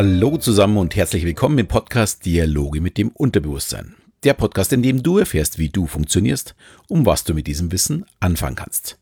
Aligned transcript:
Hallo 0.00 0.36
zusammen 0.36 0.76
und 0.76 0.94
herzlich 0.94 1.24
willkommen 1.24 1.58
im 1.58 1.66
Podcast 1.66 2.24
Dialoge 2.24 2.80
mit 2.80 2.98
dem 2.98 3.08
Unterbewusstsein. 3.08 3.96
Der 4.22 4.32
Podcast, 4.32 4.72
in 4.72 4.80
dem 4.80 5.02
du 5.02 5.18
erfährst, 5.18 5.58
wie 5.58 5.70
du 5.70 5.88
funktionierst, 5.88 6.54
um 6.86 7.04
was 7.04 7.24
du 7.24 7.34
mit 7.34 7.48
diesem 7.48 7.72
Wissen 7.72 8.06
anfangen 8.20 8.54
kannst. 8.54 9.00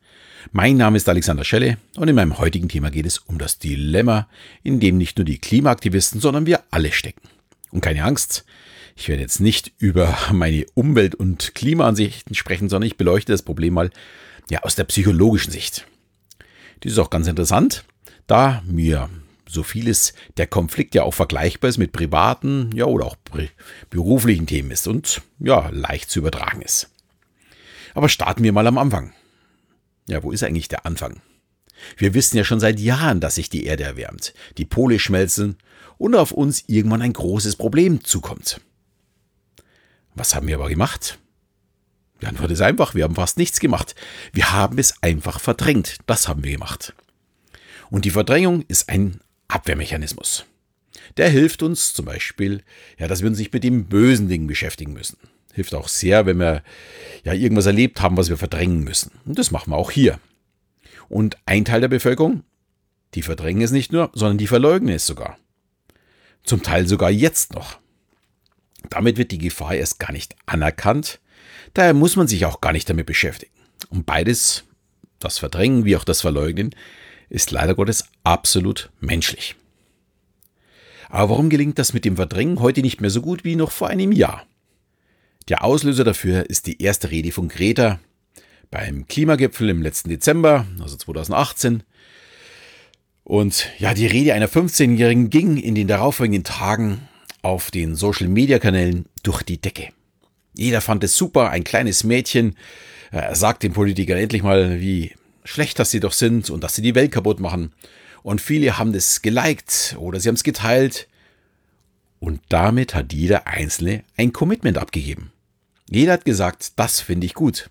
Mein 0.53 0.79
Name 0.79 0.97
ist 0.97 1.07
Alexander 1.11 1.45
Schelle 1.45 1.77
und 1.97 2.09
in 2.09 2.15
meinem 2.15 2.39
heutigen 2.39 2.71
Thema 2.71 2.91
geht 2.91 3.05
es 3.05 3.19
um 3.19 3.37
das 3.37 3.59
Dilemma, 3.59 4.27
in 4.63 4.81
dem 4.81 4.97
nicht 4.97 5.19
nur 5.19 5.27
die 5.27 5.37
Klimaaktivisten, 5.37 6.19
sondern 6.19 6.47
wir 6.47 6.63
alle 6.71 6.93
stecken. 6.93 7.29
Und 7.71 7.83
keine 7.83 8.03
Angst, 8.03 8.47
ich 8.97 9.11
werde 9.11 9.21
jetzt 9.21 9.41
nicht 9.41 9.73
über 9.77 10.17
meine 10.33 10.65
Umwelt- 10.73 11.15
und 11.15 11.55
Klimaansichten 11.55 12.35
sprechen, 12.35 12.71
sondern 12.71 12.87
ich 12.87 12.97
beleuchte 12.97 13.33
das 13.33 13.43
Problem 13.43 13.75
mal 13.75 13.91
ja 14.49 14.63
aus 14.63 14.77
der 14.77 14.85
psychologischen 14.85 15.53
Sicht. 15.53 15.87
Dies 16.83 16.93
ist 16.93 16.99
auch 16.99 17.11
ganz 17.11 17.27
interessant, 17.27 17.85
da 18.27 18.63
mir 18.65 19.11
so 19.49 19.63
vieles 19.63 20.15
der 20.37 20.47
Konflikt 20.47 20.95
ja 20.95 21.03
auch 21.03 21.15
vergleichbar 21.15 21.71
ist 21.71 21.79
mit 21.79 21.93
privaten, 21.93 22.71
ja 22.75 22.85
oder 22.85 23.07
auch 23.07 23.17
beruflichen 23.91 24.47
Themen 24.47 24.71
ist 24.71 24.87
und 24.87 25.23
ja 25.39 25.69
leicht 25.71 26.11
zu 26.11 26.19
übertragen 26.19 26.63
ist. 26.63 26.91
Aber 27.95 28.09
starten 28.09 28.43
wir 28.43 28.53
mal 28.53 28.67
am 28.67 28.79
Anfang. 28.79 29.13
Ja, 30.09 30.23
wo 30.23 30.33
ist 30.33 30.43
eigentlich 30.43 30.69
der 30.69 30.87
Anfang? 30.87 31.21
Wir 31.97 32.15
wissen 32.15 32.37
ja 32.37 32.45
schon 32.45 32.61
seit 32.61 32.81
Jahren, 32.81 33.21
dass 33.21 33.37
sich 33.37 33.51
die 33.51 33.65
Erde 33.65 33.85
erwärmt, 33.85 34.35
die 34.57 34.65
Pole 34.65 34.99
schmelzen 34.99 35.57
und 35.99 36.15
auf 36.15 36.33
uns 36.33 36.65
irgendwann 36.67 37.03
ein 37.03 37.13
großes 37.13 37.57
Problem 37.57 38.05
zukommt. 38.05 38.61
Was 40.15 40.35
haben 40.35 40.47
wir 40.49 40.57
aber 40.57 40.69
gemacht? 40.69 41.19
Die 42.23 42.27
Antwort 42.27 42.51
ist 42.51 42.63
einfach, 42.63 42.95
wir 42.95 43.05
haben 43.05 43.15
fast 43.15 43.37
nichts 43.37 43.61
gemacht. 43.61 43.95
Wir 44.33 44.53
haben 44.53 44.79
es 44.79 45.03
einfach 45.03 45.39
verdrängt. 45.39 45.99
Das 46.07 46.29
haben 46.29 46.43
wir 46.45 46.53
gemacht. 46.53 46.95
Und 47.91 48.05
die 48.05 48.11
Verdrängung 48.11 48.65
ist 48.69 48.89
ein 48.89 49.21
Abwehrmechanismus. 49.49 50.45
Der 51.17 51.29
hilft 51.29 51.63
uns 51.63 51.95
zum 51.95 52.05
Beispiel, 52.05 52.63
ja, 52.99 53.09
dass 53.09 53.23
wir 53.23 53.29
uns 53.29 53.39
nicht 53.39 53.53
mit 53.53 53.65
den 53.65 53.87
bösen 53.87 54.29
Dingen 54.29 54.47
beschäftigen 54.47 54.93
müssen. 54.93 55.19
Hilft 55.55 55.75
auch 55.75 55.89
sehr, 55.89 56.27
wenn 56.27 56.39
wir 56.39 56.63
ja 57.25 57.33
irgendwas 57.33 57.67
erlebt 57.67 58.03
haben, 58.03 58.17
was 58.17 58.29
wir 58.29 58.37
verdrängen 58.37 58.85
müssen. 58.85 59.13
Und 59.25 59.39
das 59.39 59.51
machen 59.51 59.71
wir 59.71 59.77
auch 59.77 59.91
hier. 59.91 60.21
Und 61.09 61.39
ein 61.47 61.65
Teil 61.65 61.81
der 61.81 61.89
Bevölkerung, 61.89 62.43
die 63.15 63.23
verdrängen 63.23 63.63
es 63.63 63.71
nicht 63.71 63.93
nur, 63.93 64.11
sondern 64.13 64.39
die 64.39 64.49
verleugnen 64.49 64.95
es 64.95 65.07
sogar. 65.07 65.39
Zum 66.45 66.63
Teil 66.63 66.87
sogar 66.87 67.11
jetzt 67.11 67.55
noch. 67.55 67.79
Damit 68.91 69.17
wird 69.17 69.33
die 69.33 69.39
Gefahr 69.39 69.75
erst 69.75 69.99
gar 69.99 70.13
nicht 70.13 70.37
anerkannt. 70.45 71.21
Daher 71.75 71.95
muss 71.95 72.17
man 72.17 72.29
sich 72.29 72.45
auch 72.45 72.61
gar 72.61 72.73
nicht 72.73 72.89
damit 72.89 73.07
beschäftigen. 73.07 73.53
Und 73.89 74.07
beides, 74.07 74.65
das 75.19 75.39
Verdrängen 75.39 75.85
wie 75.85 75.97
auch 75.97 76.05
das 76.05 76.21
Verleugnen, 76.21 76.75
ist 77.29 77.51
leider 77.51 77.75
Gottes 77.75 78.09
absolut 78.25 78.91
menschlich. 79.01 79.57
Aber 81.09 81.31
warum 81.31 81.51
gelingt 81.51 81.79
das 81.79 81.93
mit 81.93 82.05
dem 82.05 82.17
Verdrängen 82.17 82.61
heute 82.61 82.83
nicht 82.83 83.01
mehr 83.01 83.11
so 83.11 83.21
gut 83.21 83.45
wie 83.45 83.57
noch 83.57 83.71
vor 83.71 83.89
einem 83.89 84.13
Jahr? 84.13 84.47
Der 85.49 85.63
Auslöser 85.63 86.05
dafür 86.05 86.51
ist 86.51 86.67
die 86.67 86.83
erste 86.83 87.11
Rede 87.11 87.31
von 87.31 87.49
Greta 87.49 88.01
beim 88.71 89.07
Klimagipfel 89.07 89.69
im 89.71 89.83
letzten 89.83 90.09
Dezember, 90.09 90.67
also 90.81 90.97
2018. 90.97 91.85
Und 93.23 93.71
ja, 93.79 93.95
die 93.95 94.07
Rede 94.07 94.35
einer 94.35 94.49
15-Jährigen 94.49 95.31
ging 95.31 95.57
in 95.57 95.75
den 95.75 95.89
darauffolgenden 95.89 96.45
Tagen 96.45 97.09
auf 97.43 97.71
den 97.71 97.95
Social-Media-Kanälen 97.95 99.07
durch 99.23 99.43
die 99.43 99.61
Decke. 99.61 99.89
Jeder 100.55 100.81
fand 100.81 101.05
es 101.05 101.17
super, 101.17 101.51
ein 101.51 101.65
kleines 101.65 102.03
Mädchen 102.03 102.57
äh, 103.13 103.35
sagt 103.35 103.63
den 103.63 103.73
Politikern 103.73 104.19
endlich 104.19 104.43
mal, 104.43 104.81
wie 104.81 105.13
schlecht, 105.47 105.79
dass 105.79 105.91
sie 105.91 106.01
doch 106.01 106.13
sind 106.13 106.51
und 106.51 106.63
dass 106.63 106.75
sie 106.75 106.83
die 106.83 106.95
Welt 106.95 107.13
kaputt 107.13 107.41
machen. 107.41 107.73
Und 108.23 108.41
viele 108.41 108.77
haben 108.77 108.93
das 108.93 109.23
geliked 109.23 109.97
oder 109.99 110.21
sie 110.21 110.29
haben 110.29 110.35
es 110.35 110.43
geteilt. 110.43 111.09
Und 112.19 112.41
damit 112.49 112.95
hat 112.95 113.13
jeder 113.13 113.47
Einzelne 113.47 114.05
ein 114.17 114.33
Commitment 114.33 114.79
abgegeben. 114.79 115.33
Jeder 115.89 116.15
hat 116.15 116.25
gesagt, 116.25 116.73
das 116.77 117.01
finde 117.01 117.27
ich 117.27 117.35
gut. 117.35 117.71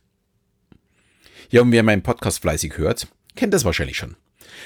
Ja, 1.50 1.62
und 1.62 1.72
wer 1.72 1.84
meinen 1.84 2.04
Podcast 2.04 2.42
fleißig 2.42 2.78
hört, 2.78 3.08
kennt 3.36 3.54
das 3.54 3.66
wahrscheinlich 3.66 3.98
schon. 3.98 4.16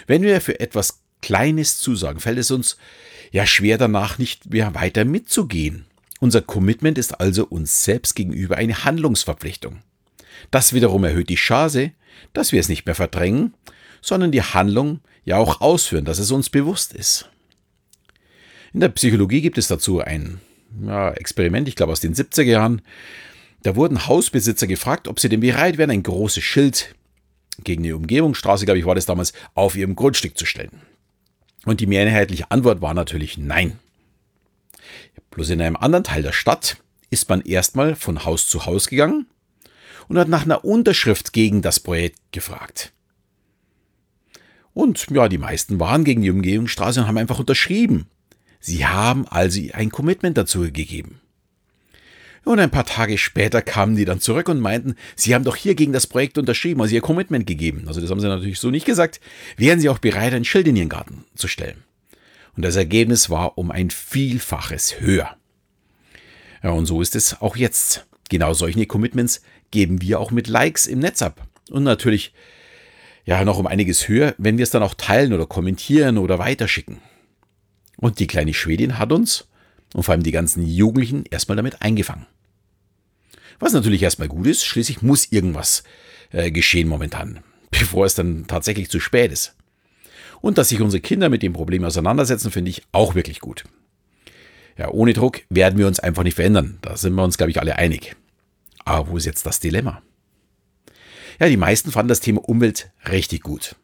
Wenn 0.08 0.22
wir 0.22 0.40
für 0.42 0.60
etwas 0.60 1.02
Kleines 1.22 1.80
zusagen, 1.80 2.20
fällt 2.20 2.38
es 2.38 2.52
uns 2.52 2.78
ja 3.32 3.46
schwer 3.46 3.78
danach 3.78 4.18
nicht 4.18 4.52
mehr 4.52 4.76
weiter 4.76 5.06
mitzugehen. 5.06 5.86
Unser 6.20 6.42
Commitment 6.42 6.98
ist 6.98 7.20
also 7.20 7.46
uns 7.46 7.84
selbst 7.84 8.16
gegenüber 8.16 8.58
eine 8.58 8.84
Handlungsverpflichtung. 8.84 9.82
Das 10.52 10.74
wiederum 10.74 11.04
erhöht 11.04 11.30
die 11.30 11.36
Chance, 11.36 11.92
dass 12.34 12.52
wir 12.52 12.60
es 12.60 12.70
nicht 12.70 12.86
mehr 12.86 12.96
verdrängen, 12.96 13.54
sondern 14.02 14.32
die 14.32 14.42
Handlung 14.42 15.00
ja 15.26 15.38
auch 15.38 15.62
ausführen, 15.62 16.06
dass 16.06 16.20
es 16.20 16.32
uns 16.32 16.50
bewusst 16.50 16.94
ist. 16.94 17.30
In 18.74 18.80
der 18.80 18.90
Psychologie 18.90 19.42
gibt 19.42 19.58
es 19.58 19.68
dazu 19.68 20.00
ein 20.00 20.40
ja, 20.86 21.12
Experiment, 21.12 21.68
ich 21.68 21.76
glaube 21.76 21.92
aus 21.92 22.02
den 22.02 22.14
70er 22.14 22.44
Jahren. 22.44 22.82
Da 23.64 23.76
wurden 23.76 24.08
Hausbesitzer 24.08 24.68
gefragt, 24.68 25.08
ob 25.08 25.20
sie 25.20 25.30
denn 25.30 25.42
bereit 25.42 25.78
wären, 25.78 25.92
ein 25.92 26.04
großes 26.04 26.44
Schild 26.44 26.96
gegen 27.64 27.84
die 27.84 27.92
Umgebungsstraße, 27.92 28.66
glaube 28.66 28.80
ich, 28.80 28.86
war 28.86 28.96
das 28.96 29.06
damals, 29.06 29.34
auf 29.54 29.76
ihrem 29.76 29.96
Grundstück 29.96 30.38
zu 30.38 30.46
stellen. 30.46 30.82
Und 31.66 31.82
die 31.82 31.88
mehrheitliche 31.88 32.50
Antwort 32.52 32.82
war 32.82 32.94
natürlich 32.94 33.38
nein. 33.38 33.78
Bloß 35.32 35.50
in 35.50 35.62
einem 35.62 35.76
anderen 35.76 36.06
Teil 36.06 36.24
der 36.24 36.32
Stadt 36.32 36.78
ist 37.10 37.28
man 37.28 37.42
erstmal 37.42 37.96
von 37.96 38.24
Haus 38.24 38.48
zu 38.48 38.66
Haus 38.66 38.88
gegangen 38.88 39.26
und 40.10 40.18
hat 40.18 40.28
nach 40.28 40.44
einer 40.44 40.66
Unterschrift 40.66 41.32
gegen 41.32 41.62
das 41.62 41.80
Projekt 41.80 42.20
gefragt. 42.34 42.92
Und 44.74 45.08
ja, 45.10 45.30
die 45.30 45.38
meisten 45.38 45.80
waren 45.80 46.04
gegen 46.04 46.22
die 46.22 46.32
Umgehungsstraße 46.32 47.00
und 47.00 47.08
haben 47.08 47.18
einfach 47.18 47.40
unterschrieben. 47.40 48.08
Sie 48.60 48.86
haben 48.86 49.26
also 49.28 49.62
ein 49.74 49.90
Commitment 49.90 50.38
dazu 50.38 50.62
gegeben. 50.72 51.22
Und 52.44 52.60
ein 52.60 52.72
paar 52.72 52.86
Tage 52.86 53.18
später 53.18 53.62
kamen 53.62 53.96
die 53.96 54.06
dann 54.06 54.22
zurück 54.22 54.50
und 54.50 54.60
meinten, 54.60 54.96
sie 55.16 55.36
haben 55.36 55.44
doch 55.44 55.56
hier 55.56 55.76
gegen 55.76 55.94
das 55.94 56.08
Projekt 56.08 56.38
unterschrieben, 56.38 56.82
also 56.82 56.96
ihr 56.96 57.02
Commitment 57.02 57.46
gegeben. 57.46 57.84
Also 57.88 58.02
das 58.02 58.10
haben 58.10 58.20
sie 58.20 58.28
natürlich 58.28 58.60
so 58.60 58.72
nicht 58.72 58.86
gesagt. 58.86 59.20
Wären 59.58 59.80
sie 59.80 59.90
auch 59.90 60.00
bereit, 60.00 60.34
ein 60.34 60.46
Schild 60.46 60.68
in 60.68 60.76
ihren 60.76 60.90
Garten 60.90 61.26
zu 61.36 61.48
stellen. 61.48 61.84
Und 62.56 62.64
das 62.64 62.76
Ergebnis 62.76 63.30
war 63.30 63.58
um 63.58 63.72
ein 63.72 63.90
Vielfaches 63.90 65.00
höher. 65.00 65.36
Ja, 66.64 66.72
und 66.72 66.86
so 66.86 67.02
ist 67.02 67.16
es 67.16 67.40
auch 67.42 67.56
jetzt. 67.56 68.08
Genau 68.30 68.54
solche 68.54 68.86
Commitments 68.86 69.42
geben 69.72 70.02
wir 70.02 70.20
auch 70.20 70.32
mit 70.32 70.48
Likes 70.48 70.88
im 70.88 71.00
Netz 71.00 71.22
ab. 71.22 71.48
Und 71.70 71.84
natürlich 71.84 72.34
ja 73.26 73.44
noch 73.44 73.60
um 73.60 73.68
einiges 73.68 74.08
höher, 74.08 74.34
wenn 74.38 74.58
wir 74.58 74.64
es 74.64 74.72
dann 74.72 74.84
auch 74.84 74.96
teilen 74.96 75.34
oder 75.34 75.46
kommentieren 75.46 76.18
oder 76.18 76.40
weiterschicken. 76.40 77.00
Und 77.98 78.20
die 78.20 78.28
kleine 78.28 78.54
Schwedin 78.54 78.98
hat 78.98 79.12
uns 79.12 79.48
und 79.94 80.04
vor 80.04 80.14
allem 80.14 80.24
die 80.24 80.32
ganzen 80.32 80.66
Jugendlichen 80.66 81.26
erstmal 81.30 81.56
damit 81.56 81.82
eingefangen. 81.82 82.26
Was 83.60 83.74
natürlich 83.74 84.02
erstmal 84.02 84.30
gut 84.30 84.48
ist, 84.48 84.64
schließlich 84.64 85.02
muss 85.02 85.32
irgendwas 85.32 85.84
äh, 86.32 86.50
geschehen 86.50 86.88
momentan, 86.88 87.42
bevor 87.72 88.06
es 88.06 88.16
dann 88.16 88.48
tatsächlich 88.48 88.90
zu 88.90 89.00
spät 89.00 89.32
ist. 89.32 89.56
Und 90.42 90.58
dass 90.58 90.70
sich 90.70 90.80
unsere 90.80 91.02
Kinder 91.02 91.28
mit 91.28 91.44
dem 91.44 91.52
Problem 91.52 91.84
auseinandersetzen, 91.84 92.52
finde 92.52 92.70
ich 92.70 92.84
auch 92.94 93.14
wirklich 93.14 93.42
gut. 93.42 93.66
Ja, 94.78 94.90
ohne 94.90 95.12
Druck 95.12 95.42
werden 95.50 95.78
wir 95.78 95.88
uns 95.88 96.00
einfach 96.00 96.24
nicht 96.24 96.36
verändern. 96.36 96.78
Da 96.82 96.96
sind 96.96 97.14
wir 97.14 97.24
uns, 97.26 97.38
glaube 97.38 97.52
ich, 97.52 97.60
alle 97.60 97.76
einig. 97.76 98.16
Aber 98.90 99.12
wo 99.12 99.18
ist 99.18 99.26
jetzt 99.26 99.46
das 99.46 99.60
Dilemma? 99.60 100.02
Ja, 101.40 101.48
die 101.48 101.58
meisten 101.58 101.92
fanden 101.92 102.10
das 102.10 102.22
Thema 102.22 102.42
Umwelt 102.50 102.90
richtig 103.08 103.44
gut. 103.44 103.76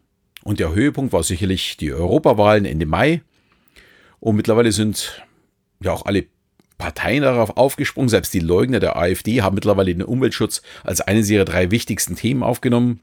Und 0.43 0.59
der 0.59 0.73
Höhepunkt 0.73 1.13
war 1.13 1.21
sicherlich 1.21 1.77
die 1.77 1.93
Europawahlen 1.93 2.65
Ende 2.65 2.87
Mai. 2.87 3.21
Und 4.19 4.35
mittlerweile 4.35 4.71
sind 4.71 5.23
ja 5.79 5.91
auch 5.91 6.07
alle 6.07 6.25
Parteien 6.79 7.21
darauf 7.21 7.55
aufgesprungen. 7.55 8.09
Selbst 8.09 8.33
die 8.33 8.39
Leugner 8.39 8.79
der 8.79 8.95
AfD 8.95 9.43
haben 9.43 9.53
mittlerweile 9.53 9.93
den 9.93 10.01
Umweltschutz 10.01 10.63
als 10.83 11.01
eines 11.01 11.29
ihrer 11.29 11.45
drei 11.45 11.69
wichtigsten 11.69 12.15
Themen 12.15 12.41
aufgenommen. 12.41 12.99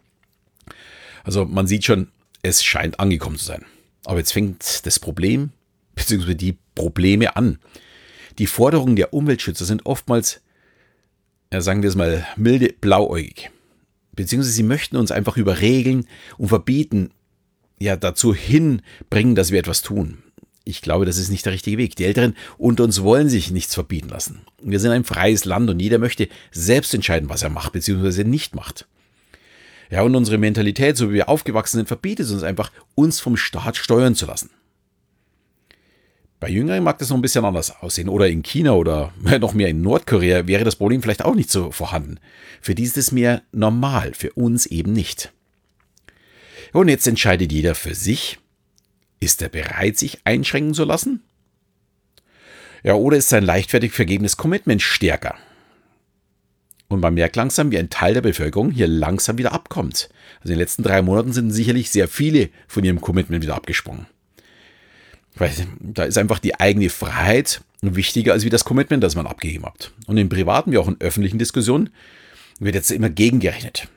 Also 1.23 1.45
man 1.45 1.69
sieht 1.69 1.85
schon, 1.85 2.09
es 2.43 2.65
scheint 2.65 2.99
angekommen 2.99 3.39
zu 3.39 3.45
sein. 3.45 3.65
Aber 4.07 4.19
jetzt 4.19 4.33
fängt 4.33 4.85
das 4.87 4.99
Problem 4.99 5.51
bzw. 5.95 6.35
die 6.35 6.59
Probleme 6.75 7.37
an. 7.37 7.61
Die 8.39 8.49
Forderungen 8.49 8.97
der 8.97 9.15
Umweltschützer 9.15 9.65
sind 9.65 9.87
oftmals 9.87 10.41
ja, 11.53 11.61
sagen 11.61 11.83
wir 11.83 11.91
es 11.91 11.97
mal, 11.97 12.27
milde 12.37 12.75
blauäugig. 12.81 13.51
Beziehungsweise 14.13 14.55
sie 14.55 14.63
möchten 14.63 14.97
uns 14.97 15.11
einfach 15.11 15.37
über 15.37 15.61
Regeln 15.61 16.07
und 16.39 16.49
Verbieten 16.49 17.11
ja 17.79 17.97
dazu 17.97 18.35
hinbringen, 18.35 19.35
dass 19.35 19.51
wir 19.51 19.59
etwas 19.59 19.83
tun. 19.83 20.23
Ich 20.65 20.81
glaube, 20.81 21.05
das 21.05 21.19
ist 21.19 21.29
nicht 21.29 21.45
der 21.45 21.53
richtige 21.53 21.79
Weg. 21.79 21.97
Die 21.97 22.05
Älteren 22.05 22.37
unter 22.57 22.85
uns 22.85 23.03
wollen 23.03 23.29
sich 23.29 23.51
nichts 23.51 23.75
verbieten 23.75 24.09
lassen. 24.09 24.43
Wir 24.63 24.81
sind 24.81 24.93
ein 24.93 25.05
freies 25.05 25.45
Land 25.45 25.69
und 25.69 25.81
jeder 25.81 25.99
möchte 25.99 26.29
selbst 26.53 26.95
entscheiden, 26.95 27.29
was 27.29 27.43
er 27.43 27.51
macht 27.51 27.73
bzw. 27.73 28.25
nicht 28.25 28.55
macht. 28.55 28.87
Ja, 29.91 30.03
und 30.03 30.15
unsere 30.15 30.39
Mentalität, 30.39 30.97
so 30.97 31.11
wie 31.11 31.15
wir 31.15 31.29
aufgewachsen 31.29 31.79
sind, 31.79 31.89
verbietet 31.89 32.27
es 32.27 32.33
uns 32.33 32.45
einfach, 32.45 32.71
uns 32.95 33.21
vom 33.21 33.37
Staat 33.37 33.77
steuern 33.77 34.15
zu 34.15 34.25
lassen. 34.25 34.51
Bei 36.43 36.49
Jüngeren 36.49 36.83
mag 36.83 36.99
das 36.99 37.09
noch 37.09 37.17
ein 37.17 37.23
bisschen 37.23 37.45
anders 37.45 37.71
aussehen. 37.83 38.09
Oder 38.09 38.27
in 38.27 38.43
China 38.43 38.73
oder 38.73 39.13
noch 39.41 39.55
mehr 39.55 39.69
in 39.69 39.81
Nordkorea 39.81 40.49
wäre 40.49 40.65
das 40.65 40.75
Problem 40.75 41.01
vielleicht 41.01 41.25
auch 41.25 41.37
nicht 41.37 41.53
so 41.53 41.71
vorhanden. 41.71 42.19
Für 42.61 42.75
die 42.75 42.83
ist 42.83 42.99
es 42.99 43.13
mehr 43.13 43.43
normal, 43.53 44.13
für 44.13 44.33
uns 44.33 44.67
eben 44.67 44.93
nicht. 44.93 45.33
Und 46.73 46.89
jetzt 46.89 47.07
entscheidet 47.07 47.53
jeder 47.53 47.77
für 47.77 47.95
sich, 47.95 48.41
ist 49.21 49.41
er 49.41 49.51
bereit, 49.51 49.97
sich 49.97 50.19
einschränken 50.25 50.75
zu 50.75 50.83
lassen? 50.83 51.23
Ja, 52.83 52.95
oder 52.95 53.19
ist 53.19 53.29
sein 53.29 53.45
leichtfertig 53.45 53.93
vergebenes 53.93 54.37
Commitment 54.37 54.83
stärker? 54.83 55.37
Und 56.89 56.99
man 56.99 57.15
merkt 57.15 57.37
langsam, 57.37 57.71
wie 57.71 57.79
ein 57.79 57.89
Teil 57.89 58.15
der 58.15 58.21
Bevölkerung 58.21 58.73
hier 58.73 58.89
langsam 58.89 59.39
wieder 59.39 59.53
abkommt. 59.53 60.11
Also 60.41 60.53
in 60.53 60.55
den 60.55 60.59
letzten 60.59 60.83
drei 60.83 61.03
Monaten 61.03 61.33
sind 61.33 61.53
sicherlich 61.53 61.91
sehr 61.91 62.09
viele 62.09 62.49
von 62.67 62.83
ihrem 62.83 63.01
Commitment 63.01 63.45
wieder 63.45 63.55
abgesprungen. 63.55 64.07
Weil 65.37 65.53
da 65.81 66.05
ist 66.05 66.19
einfach 66.19 66.39
die 66.39 66.59
eigene 66.61 66.91
Freiheit 66.91 67.63
wichtiger 67.81 68.33
als 68.33 68.45
wie 68.45 68.51
das 68.51 68.65
Commitment, 68.65 69.03
das 69.03 69.17
man 69.17 69.27
abgegeben 69.27 69.67
hat. 69.67 69.93
Und 70.07 70.17
in 70.17 70.29
privaten 70.29 70.73
wie 70.73 70.79
auch 70.79 70.89
in 70.89 71.01
öffentlichen 71.01 71.39
Diskussionen 71.39 71.91
wird 72.61 72.75
jetzt 72.75 72.91
immer 72.91 73.09
gegengerechnet, 73.09 73.89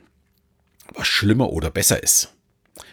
was 0.94 1.08
schlimmer 1.08 1.52
oder 1.52 1.70
besser 1.70 2.02
ist. 2.02 2.34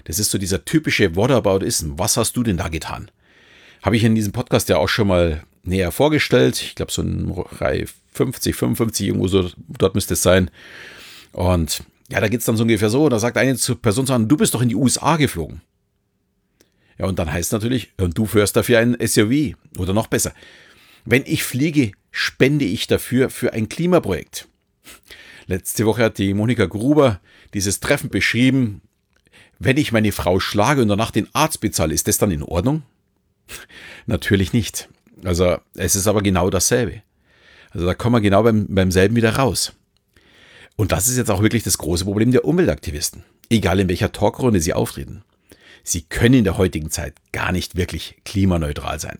Das 0.04 0.18
ist 0.18 0.30
so 0.30 0.38
dieser 0.38 0.64
typische 0.64 1.16
Whataboutism. 1.16 1.92
Was 1.96 2.16
hast 2.16 2.36
du 2.36 2.42
denn 2.42 2.56
da 2.56 2.68
getan? 2.68 3.10
Habe 3.82 3.96
ich 3.96 4.04
in 4.04 4.14
diesem 4.14 4.32
Podcast 4.32 4.68
ja 4.68 4.78
auch 4.78 4.88
schon 4.88 5.08
mal 5.08 5.44
näher 5.64 5.92
vorgestellt. 5.92 6.60
Ich 6.60 6.74
glaube, 6.74 6.92
so 6.92 7.02
in 7.02 7.30
Reihe 7.30 7.86
50, 8.12 8.54
55, 8.54 9.06
irgendwo 9.06 9.28
so, 9.28 9.50
dort 9.56 9.94
müsste 9.94 10.14
es 10.14 10.22
sein. 10.22 10.50
Und 11.32 11.82
ja, 12.10 12.20
da 12.20 12.28
geht 12.28 12.40
es 12.40 12.46
dann 12.46 12.56
so 12.56 12.62
ungefähr 12.62 12.90
so. 12.90 13.08
Da 13.08 13.18
sagt 13.18 13.36
eine 13.36 13.54
Person 13.54 14.06
zu 14.06 14.18
du 14.18 14.36
bist 14.36 14.54
doch 14.54 14.62
in 14.62 14.68
die 14.68 14.76
USA 14.76 15.16
geflogen. 15.16 15.62
Ja, 16.98 17.06
und 17.06 17.18
dann 17.18 17.32
heißt 17.32 17.52
natürlich, 17.52 17.92
und 17.98 18.16
du 18.18 18.26
fährst 18.26 18.56
dafür 18.56 18.78
ein 18.78 18.96
SUV. 19.04 19.56
Oder 19.78 19.92
noch 19.92 20.06
besser, 20.06 20.32
wenn 21.04 21.24
ich 21.26 21.42
fliege, 21.42 21.92
spende 22.10 22.64
ich 22.64 22.86
dafür 22.86 23.30
für 23.30 23.52
ein 23.52 23.68
Klimaprojekt. 23.68 24.48
Letzte 25.46 25.86
Woche 25.86 26.04
hat 26.04 26.18
die 26.18 26.34
Monika 26.34 26.66
Gruber 26.66 27.20
dieses 27.54 27.80
Treffen 27.80 28.10
beschrieben. 28.10 28.82
Wenn 29.58 29.76
ich 29.76 29.92
meine 29.92 30.12
Frau 30.12 30.40
schlage 30.40 30.82
und 30.82 30.88
danach 30.88 31.10
den 31.10 31.28
Arzt 31.34 31.60
bezahle, 31.60 31.94
ist 31.94 32.08
das 32.08 32.18
dann 32.18 32.30
in 32.30 32.42
Ordnung? 32.42 32.82
Natürlich 34.06 34.52
nicht. 34.52 34.88
Also 35.24 35.58
es 35.74 35.96
ist 35.96 36.06
aber 36.06 36.22
genau 36.22 36.50
dasselbe. 36.50 37.02
Also 37.70 37.86
da 37.86 37.94
kommen 37.94 38.16
wir 38.16 38.20
genau 38.20 38.42
beim, 38.42 38.66
beim 38.68 38.90
selben 38.90 39.16
wieder 39.16 39.36
raus. 39.36 39.72
Und 40.76 40.92
das 40.92 41.08
ist 41.08 41.16
jetzt 41.16 41.30
auch 41.30 41.42
wirklich 41.42 41.62
das 41.62 41.78
große 41.78 42.04
Problem 42.04 42.32
der 42.32 42.44
Umweltaktivisten. 42.44 43.24
Egal 43.50 43.80
in 43.80 43.88
welcher 43.88 44.12
Talkrunde 44.12 44.60
sie 44.60 44.72
auftreten. 44.72 45.22
Sie 45.84 46.02
können 46.02 46.34
in 46.34 46.44
der 46.44 46.58
heutigen 46.58 46.90
Zeit 46.90 47.14
gar 47.32 47.52
nicht 47.52 47.76
wirklich 47.76 48.16
klimaneutral 48.24 49.00
sein. 49.00 49.18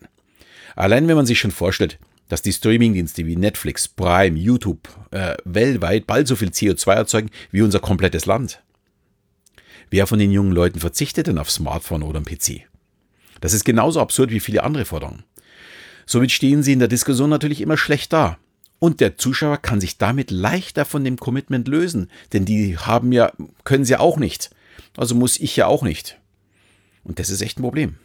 Allein 0.75 1.07
wenn 1.07 1.15
man 1.15 1.25
sich 1.25 1.39
schon 1.39 1.51
vorstellt, 1.51 1.99
dass 2.29 2.41
die 2.41 2.53
Streamingdienste 2.53 3.25
wie 3.25 3.35
Netflix, 3.35 3.87
Prime, 3.87 4.37
YouTube 4.37 4.87
äh, 5.11 5.35
weltweit 5.45 6.07
bald 6.07 6.27
so 6.27 6.35
viel 6.35 6.49
CO2 6.49 6.93
erzeugen 6.93 7.29
wie 7.51 7.61
unser 7.61 7.79
komplettes 7.79 8.25
Land. 8.25 8.63
Wer 9.89 10.07
von 10.07 10.17
den 10.17 10.31
jungen 10.31 10.53
Leuten 10.53 10.79
verzichtet 10.79 11.27
denn 11.27 11.37
auf 11.37 11.51
Smartphone 11.51 12.01
oder 12.01 12.21
PC? 12.21 12.61
Das 13.41 13.53
ist 13.53 13.65
genauso 13.65 13.99
absurd 13.99 14.31
wie 14.31 14.39
viele 14.39 14.63
andere 14.63 14.85
Forderungen. 14.85 15.23
Somit 16.05 16.31
stehen 16.31 16.63
sie 16.63 16.73
in 16.73 16.79
der 16.79 16.87
Diskussion 16.87 17.29
natürlich 17.29 17.61
immer 17.61 17.77
schlecht 17.77 18.13
da. 18.13 18.37
Und 18.79 18.99
der 18.99 19.17
Zuschauer 19.17 19.57
kann 19.57 19.79
sich 19.79 19.97
damit 19.97 20.31
leichter 20.31 20.83
von 20.85 21.03
dem 21.03 21.17
Commitment 21.17 21.67
lösen, 21.67 22.09
denn 22.33 22.43
die 22.43 22.77
haben 22.77 23.11
ja, 23.11 23.31
können 23.63 23.85
sie 23.85 23.95
auch 23.95 24.17
nicht. 24.17 24.49
Also 24.97 25.15
muss 25.15 25.39
ich 25.39 25.55
ja 25.55 25.67
auch 25.67 25.83
nicht. 25.83 26.19
Und 27.03 27.19
das 27.19 27.29
ist 27.29 27.41
echt 27.41 27.59
ein 27.59 27.63
Problem. 27.63 27.97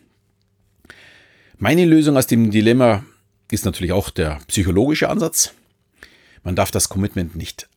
Meine 1.56 1.84
Lösung 1.84 2.16
aus 2.16 2.26
dem 2.26 2.50
Dilemma 2.50 3.04
ist 3.50 3.64
natürlich 3.64 3.92
auch 3.92 4.10
der 4.10 4.38
psychologische 4.46 5.08
Ansatz. 5.08 5.54
Man 6.44 6.56
darf 6.56 6.70
das 6.70 6.88
Commitment 6.88 7.34
nicht 7.34 7.68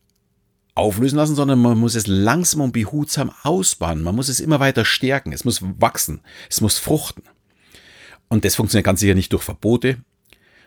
auflösen 0.74 1.16
lassen, 1.16 1.34
sondern 1.34 1.60
man 1.60 1.78
muss 1.78 1.94
es 1.94 2.06
langsam 2.06 2.62
und 2.62 2.72
behutsam 2.72 3.32
ausbauen. 3.42 4.02
Man 4.02 4.14
muss 4.14 4.28
es 4.28 4.40
immer 4.40 4.60
weiter 4.60 4.84
stärken. 4.84 5.32
Es 5.32 5.44
muss 5.44 5.60
wachsen. 5.62 6.20
Es 6.48 6.60
muss 6.60 6.78
fruchten. 6.78 7.24
Und 8.28 8.44
das 8.44 8.54
funktioniert 8.54 8.86
ganz 8.86 9.00
sicher 9.00 9.14
nicht 9.14 9.32
durch 9.32 9.42
Verbote, 9.42 9.98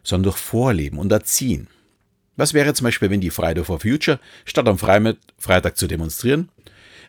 sondern 0.04 0.32
durch 0.32 0.38
Vorleben 0.38 1.00
und 1.00 1.12
Erziehen. 1.12 1.68
Was 2.36 2.54
wäre 2.54 2.74
zum 2.74 2.86
Beispiel, 2.86 3.10
wenn 3.10 3.22
die 3.22 3.30
Friday 3.30 3.64
for 3.64 3.80
Future 3.80 4.20
statt 4.44 4.68
am 4.68 4.78
Freitag 4.78 5.78
zu 5.78 5.88
demonstrieren, 5.88 6.50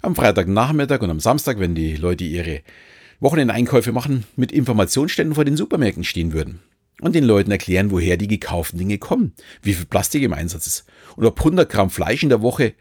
am 0.03 0.15
Freitagnachmittag 0.15 1.01
und 1.01 1.11
am 1.11 1.21
Samstag, 1.21 1.59
wenn 1.59 1.75
die 1.75 1.97
Leute 1.97 2.25
ihre 2.25 2.63
Wochenendeinkäufe 3.21 3.93
machen, 3.93 4.25
mit 4.37 4.53
Informationsständen 4.53 5.35
vor 5.35 5.45
den 5.45 5.57
Supermärkten 5.57 6.05
stehen 6.05 6.33
würden 6.33 6.61
und 7.01 7.15
den 7.15 7.25
Leuten 7.25 7.51
erklären, 7.51 7.91
woher 7.91 8.17
die 8.17 8.29
gekauften 8.29 8.79
Dinge 8.79 8.99
kommen, 8.99 9.33
wie 9.63 9.75
viel 9.75 9.87
Plastik 9.87 10.23
im 10.23 10.33
Einsatz 10.33 10.67
ist 10.67 10.85
und 11.17 11.27
ob 11.27 11.39
100 11.39 11.69
Gramm 11.71 11.91
Fleisch 11.91 12.23
in 12.23 12.29
der 12.29 12.43
Woche 12.43 12.75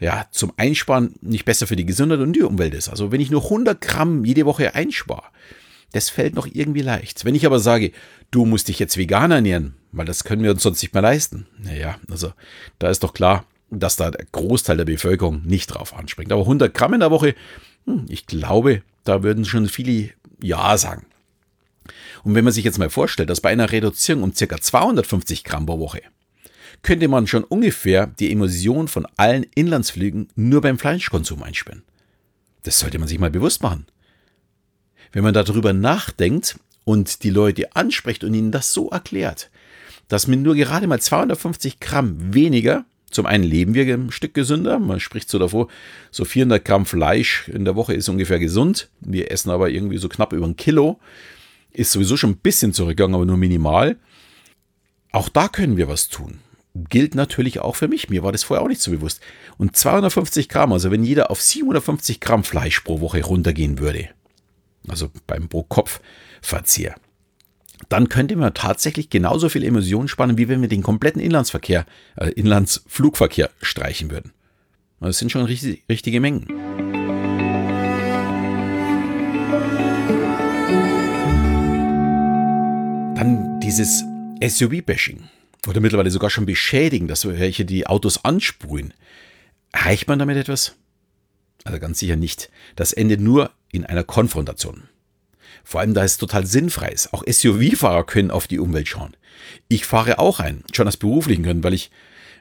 ja, 0.00 0.26
zum 0.32 0.52
Einsparen 0.56 1.14
nicht 1.20 1.44
besser 1.44 1.66
für 1.66 1.76
die 1.76 1.86
Gesundheit 1.86 2.18
und 2.18 2.32
die 2.32 2.42
Umwelt 2.42 2.74
ist. 2.74 2.88
Also 2.88 3.12
wenn 3.12 3.20
ich 3.20 3.30
nur 3.30 3.44
100 3.44 3.80
Gramm 3.80 4.24
jede 4.24 4.46
Woche 4.46 4.74
einspare, 4.74 5.26
das 5.92 6.08
fällt 6.08 6.34
noch 6.34 6.48
irgendwie 6.50 6.80
leicht. 6.80 7.24
Wenn 7.24 7.34
ich 7.34 7.46
aber 7.46 7.60
sage, 7.60 7.92
du 8.30 8.44
musst 8.44 8.68
dich 8.68 8.78
jetzt 8.78 8.96
vegan 8.96 9.30
ernähren, 9.30 9.76
weil 9.92 10.06
das 10.06 10.24
können 10.24 10.42
wir 10.42 10.50
uns 10.50 10.62
sonst 10.62 10.82
nicht 10.82 10.94
mehr 10.94 11.02
leisten. 11.02 11.46
Naja, 11.62 11.96
also 12.10 12.32
da 12.78 12.90
ist 12.90 13.04
doch 13.04 13.14
klar, 13.14 13.44
dass 13.70 13.96
da 13.96 14.10
der 14.10 14.26
Großteil 14.32 14.76
der 14.76 14.84
Bevölkerung 14.86 15.42
nicht 15.44 15.68
drauf 15.68 15.94
anspringt. 15.94 16.32
Aber 16.32 16.42
100 16.42 16.74
Gramm 16.74 16.94
in 16.94 17.00
der 17.00 17.10
Woche, 17.10 17.34
hm, 17.86 18.06
ich 18.08 18.26
glaube, 18.26 18.82
da 19.04 19.22
würden 19.22 19.44
schon 19.44 19.68
viele 19.68 20.10
Ja 20.40 20.76
sagen. 20.76 21.06
Und 22.24 22.34
wenn 22.34 22.44
man 22.44 22.52
sich 22.52 22.64
jetzt 22.64 22.78
mal 22.78 22.90
vorstellt, 22.90 23.30
dass 23.30 23.40
bei 23.40 23.50
einer 23.50 23.72
Reduzierung 23.72 24.22
um 24.22 24.32
ca. 24.34 24.60
250 24.60 25.44
Gramm 25.44 25.66
pro 25.66 25.78
Woche 25.78 26.02
könnte 26.82 27.08
man 27.08 27.26
schon 27.26 27.44
ungefähr 27.44 28.06
die 28.06 28.32
Emission 28.32 28.88
von 28.88 29.06
allen 29.16 29.44
Inlandsflügen 29.54 30.28
nur 30.34 30.60
beim 30.60 30.78
Fleischkonsum 30.78 31.42
einsparen. 31.42 31.82
Das 32.64 32.78
sollte 32.78 32.98
man 32.98 33.08
sich 33.08 33.18
mal 33.18 33.30
bewusst 33.30 33.62
machen. 33.62 33.86
Wenn 35.12 35.22
man 35.24 35.34
darüber 35.34 35.72
nachdenkt 35.72 36.58
und 36.84 37.22
die 37.22 37.30
Leute 37.30 37.74
anspricht 37.76 38.24
und 38.24 38.34
ihnen 38.34 38.50
das 38.50 38.72
so 38.72 38.90
erklärt, 38.90 39.50
dass 40.08 40.26
mit 40.26 40.40
nur 40.40 40.54
gerade 40.54 40.86
mal 40.86 41.00
250 41.00 41.80
Gramm 41.80 42.34
weniger, 42.34 42.84
zum 43.12 43.26
einen 43.26 43.44
leben 43.44 43.74
wir 43.74 43.84
ein 43.94 44.10
Stück 44.10 44.34
gesünder, 44.34 44.78
man 44.78 45.00
spricht 45.00 45.28
so 45.28 45.38
davor, 45.38 45.68
so 46.10 46.24
400 46.24 46.64
Gramm 46.64 46.86
Fleisch 46.86 47.48
in 47.48 47.64
der 47.64 47.76
Woche 47.76 47.94
ist 47.94 48.08
ungefähr 48.08 48.38
gesund, 48.38 48.88
wir 49.00 49.30
essen 49.30 49.50
aber 49.50 49.70
irgendwie 49.70 49.98
so 49.98 50.08
knapp 50.08 50.32
über 50.32 50.46
ein 50.46 50.56
Kilo, 50.56 50.98
ist 51.72 51.92
sowieso 51.92 52.16
schon 52.16 52.30
ein 52.30 52.36
bisschen 52.36 52.72
zurückgegangen, 52.72 53.14
aber 53.14 53.24
nur 53.24 53.36
minimal. 53.36 53.96
Auch 55.10 55.28
da 55.28 55.48
können 55.48 55.76
wir 55.76 55.88
was 55.88 56.08
tun. 56.08 56.38
Gilt 56.74 57.14
natürlich 57.14 57.60
auch 57.60 57.76
für 57.76 57.88
mich. 57.88 58.08
Mir 58.08 58.22
war 58.22 58.32
das 58.32 58.44
vorher 58.44 58.64
auch 58.64 58.68
nicht 58.68 58.80
so 58.80 58.90
bewusst. 58.90 59.20
Und 59.58 59.76
250 59.76 60.48
Gramm, 60.48 60.72
also 60.72 60.90
wenn 60.90 61.04
jeder 61.04 61.30
auf 61.30 61.40
750 61.40 62.20
Gramm 62.20 62.44
Fleisch 62.44 62.80
pro 62.80 63.00
Woche 63.00 63.22
runtergehen 63.22 63.78
würde, 63.78 64.08
also 64.88 65.10
beim 65.26 65.48
Pro-Kopf-Verzehr, 65.48 66.94
dann 67.88 68.08
könnte 68.08 68.36
man 68.36 68.54
tatsächlich 68.54 69.10
genauso 69.10 69.48
viel 69.48 69.64
Emissionen 69.64 70.08
sparen, 70.08 70.38
wie 70.38 70.48
wenn 70.48 70.60
wir 70.60 70.68
den 70.68 70.82
kompletten 70.82 71.20
Inlandsverkehr, 71.20 71.86
äh, 72.16 72.30
Inlandsflugverkehr 72.30 73.50
streichen 73.60 74.10
würden. 74.10 74.32
Das 75.00 75.18
sind 75.18 75.32
schon 75.32 75.44
richtig, 75.44 75.82
richtige 75.88 76.20
Mengen. 76.20 76.46
Dann 83.16 83.60
dieses 83.60 84.04
SUV-Bashing 84.40 85.24
oder 85.66 85.80
mittlerweile 85.80 86.10
sogar 86.10 86.30
schon 86.30 86.46
beschädigen, 86.46 87.08
dass 87.08 87.26
welche 87.26 87.64
die 87.64 87.86
Autos 87.86 88.24
ansprühen. 88.24 88.94
Erreicht 89.72 90.08
man 90.08 90.18
damit 90.18 90.36
etwas? 90.36 90.76
Also 91.64 91.78
ganz 91.78 91.98
sicher 91.98 92.16
nicht. 92.16 92.50
Das 92.76 92.92
endet 92.92 93.20
nur 93.20 93.50
in 93.70 93.86
einer 93.86 94.04
Konfrontation. 94.04 94.84
Vor 95.64 95.80
allem, 95.80 95.94
da 95.94 96.04
es 96.04 96.18
total 96.18 96.46
sinnfrei 96.46 96.88
ist. 96.88 97.12
Auch 97.12 97.24
SUV-Fahrer 97.26 98.04
können 98.04 98.30
auf 98.30 98.46
die 98.46 98.58
Umwelt 98.58 98.88
schauen. 98.88 99.16
Ich 99.68 99.86
fahre 99.86 100.18
auch 100.18 100.40
ein, 100.40 100.64
schon 100.72 100.88
aus 100.88 100.96
beruflichen 100.96 101.42
Gründen, 101.44 101.64
weil 101.64 101.74
ich 101.74 101.90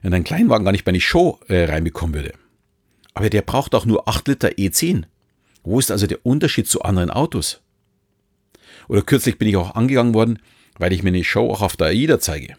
in 0.04 0.14
einen 0.14 0.24
Kleinwagen 0.24 0.66
gar 0.66 0.72
nicht 0.72 0.86
bei 0.86 0.90
eine 0.90 1.02
Show 1.02 1.40
äh, 1.48 1.66
reinbekommen 1.66 2.16
würde. 2.16 2.34
Aber 3.14 3.30
der 3.30 3.42
braucht 3.42 3.76
auch 3.76 3.86
nur 3.86 4.08
8 4.08 4.28
Liter 4.28 4.50
E10. 4.50 5.04
Wo 5.64 5.80
ist 5.80 5.92
also 5.92 6.08
der 6.08 6.26
Unterschied 6.26 6.68
zu 6.68 6.82
anderen 6.82 7.12
Autos? 7.12 7.62
Oder 8.88 9.04
kürzlich 9.04 9.38
bin 9.38 9.48
ich 9.48 9.58
auch 9.58 9.76
angegangen 9.76 10.14
worden, 10.14 10.40
weil 10.78 10.94
ich 10.94 11.04
mir 11.04 11.10
eine 11.10 11.24
Show 11.24 11.50
auch 11.50 11.62
auf 11.62 11.78
der 11.78 11.88
AIDA 11.88 12.20
zeige. 12.20 12.56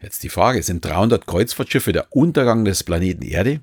Jetzt 0.00 0.22
die 0.22 0.28
Frage, 0.28 0.62
sind 0.62 0.84
300 0.84 1.26
Kreuzfahrtschiffe 1.26 1.92
der 1.92 2.14
Untergang 2.14 2.64
des 2.64 2.84
Planeten 2.84 3.22
Erde? 3.22 3.60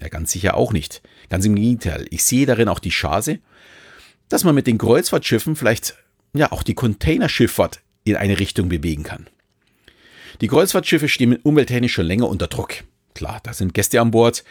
Ja, 0.00 0.08
ganz 0.08 0.32
sicher 0.32 0.54
auch 0.56 0.72
nicht. 0.72 1.02
Ganz 1.30 1.46
im 1.46 1.54
Gegenteil. 1.54 2.06
Ich 2.10 2.24
sehe 2.24 2.46
darin 2.46 2.68
auch 2.68 2.80
die 2.80 2.90
Chance, 2.90 3.38
dass 4.28 4.44
man 4.44 4.54
mit 4.54 4.66
den 4.66 4.78
Kreuzfahrtschiffen 4.78 5.56
vielleicht 5.56 5.96
ja 6.32 6.52
auch 6.52 6.62
die 6.62 6.74
Containerschifffahrt 6.74 7.80
in 8.04 8.16
eine 8.16 8.38
Richtung 8.38 8.68
bewegen 8.68 9.02
kann. 9.02 9.26
Die 10.40 10.48
Kreuzfahrtschiffe 10.48 11.08
stehen 11.08 11.36
umwelttechnisch 11.36 11.92
schon 11.92 12.06
länger 12.06 12.28
unter 12.28 12.48
Druck. 12.48 12.84
Klar, 13.14 13.40
da 13.42 13.52
sind 13.52 13.74
Gäste 13.74 14.00
an 14.00 14.10
Bord. 14.10 14.44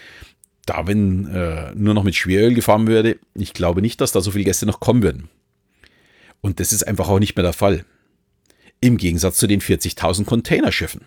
Da, 0.66 0.88
wenn 0.88 1.28
äh, 1.28 1.74
nur 1.76 1.94
noch 1.94 2.04
mit 2.04 2.16
Schweröl 2.16 2.54
gefahren 2.54 2.88
würde, 2.88 3.20
ich 3.36 3.54
glaube 3.54 3.82
nicht, 3.82 4.00
dass 4.00 4.14
da 4.14 4.22
so 4.22 4.32
viele 4.32 4.46
Gäste 4.46 4.66
noch 4.66 4.80
kommen 4.80 5.04
würden. 5.04 5.30
Und 6.40 6.60
das 6.60 6.72
ist 6.72 6.88
einfach 6.88 7.10
auch 7.10 7.20
nicht 7.20 7.36
mehr 7.36 7.44
der 7.44 7.54
Fall. 7.54 7.86
Im 8.80 8.98
Gegensatz 8.98 9.38
zu 9.38 9.48
den 9.48 9.62
40.000 9.62 10.26
Containerschiffen. 10.26 11.02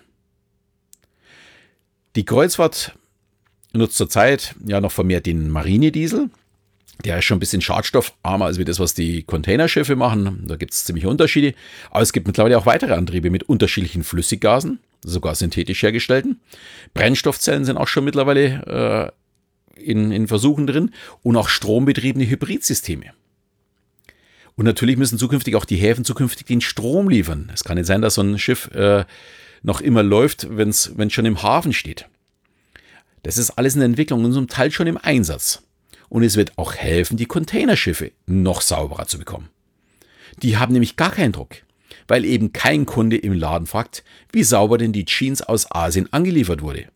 Die 2.16 2.24
Kreuzfahrt 2.24 2.94
nutzt 3.72 3.96
zurzeit 3.96 4.54
ja 4.66 4.80
noch 4.80 4.92
vermehrt 4.92 5.26
den 5.26 5.50
Marinediesel. 5.50 6.30
Der 7.04 7.18
ist 7.18 7.24
schon 7.24 7.36
ein 7.36 7.40
bisschen 7.40 7.60
schadstoffarmer 7.60 8.46
als 8.46 8.58
wie 8.58 8.64
das, 8.64 8.80
was 8.80 8.94
die 8.94 9.22
Containerschiffe 9.22 9.96
machen. 9.96 10.44
Da 10.46 10.56
gibt 10.56 10.72
es 10.72 10.84
ziemliche 10.84 11.08
Unterschiede. 11.08 11.54
Aber 11.90 12.02
es 12.02 12.12
gibt 12.12 12.26
mittlerweile 12.26 12.58
auch 12.58 12.66
weitere 12.66 12.94
Antriebe 12.94 13.30
mit 13.30 13.44
unterschiedlichen 13.44 14.02
Flüssiggasen, 14.02 14.80
sogar 15.04 15.34
synthetisch 15.34 15.82
hergestellten. 15.82 16.40
Brennstoffzellen 16.94 17.64
sind 17.64 17.76
auch 17.76 17.88
schon 17.88 18.04
mittlerweile 18.04 19.12
äh, 19.76 19.80
in, 19.80 20.10
in 20.10 20.26
Versuchen 20.26 20.66
drin 20.66 20.92
und 21.22 21.36
auch 21.36 21.48
strombetriebene 21.48 22.28
Hybridsysteme. 22.28 23.12
Und 24.56 24.64
natürlich 24.64 24.96
müssen 24.96 25.18
zukünftig 25.18 25.54
auch 25.54 25.66
die 25.66 25.76
Häfen 25.76 26.04
zukünftig 26.04 26.46
den 26.46 26.62
Strom 26.62 27.10
liefern. 27.10 27.50
Es 27.52 27.62
kann 27.62 27.76
nicht 27.76 27.86
sein, 27.86 28.00
dass 28.00 28.14
so 28.14 28.22
ein 28.22 28.38
Schiff 28.38 28.70
äh, 28.74 29.04
noch 29.62 29.82
immer 29.82 30.02
läuft, 30.02 30.48
wenn 30.56 30.70
es 30.70 30.90
schon 31.10 31.26
im 31.26 31.42
Hafen 31.42 31.74
steht. 31.74 32.06
Das 33.22 33.36
ist 33.36 33.50
alles 33.50 33.76
in 33.76 33.82
Entwicklung 33.82 34.24
und 34.24 34.32
zum 34.32 34.48
Teil 34.48 34.70
schon 34.70 34.86
im 34.86 34.96
Einsatz. 34.96 35.62
Und 36.08 36.22
es 36.22 36.36
wird 36.36 36.56
auch 36.56 36.74
helfen, 36.74 37.16
die 37.16 37.26
Containerschiffe 37.26 38.12
noch 38.26 38.60
sauberer 38.60 39.06
zu 39.06 39.18
bekommen. 39.18 39.48
Die 40.42 40.56
haben 40.56 40.72
nämlich 40.72 40.96
gar 40.96 41.10
keinen 41.10 41.32
Druck, 41.32 41.56
weil 42.08 42.24
eben 42.24 42.52
kein 42.52 42.86
Kunde 42.86 43.16
im 43.16 43.32
Laden 43.32 43.66
fragt, 43.66 44.04
wie 44.32 44.42
sauber 44.42 44.78
denn 44.78 44.92
die 44.92 45.04
Jeans 45.04 45.42
aus 45.42 45.70
Asien 45.70 46.12
angeliefert 46.12 46.62
wurde. 46.62 46.86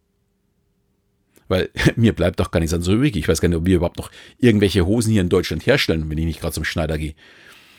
Weil 1.48 1.70
mir 1.96 2.12
bleibt 2.12 2.40
doch 2.40 2.50
gar 2.50 2.60
nichts 2.60 2.74
anderes 2.74 2.94
übrig. 2.94 3.16
Ich 3.16 3.28
weiß 3.28 3.40
gar 3.40 3.48
nicht, 3.48 3.58
ob 3.58 3.66
wir 3.66 3.76
überhaupt 3.76 3.98
noch 3.98 4.10
irgendwelche 4.38 4.86
Hosen 4.86 5.12
hier 5.12 5.22
in 5.22 5.28
Deutschland 5.28 5.66
herstellen, 5.66 6.08
wenn 6.08 6.18
ich 6.18 6.26
nicht 6.26 6.40
gerade 6.40 6.54
zum 6.54 6.64
Schneider 6.64 6.98
gehe. 6.98 7.14